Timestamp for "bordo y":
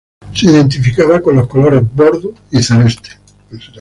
1.93-2.63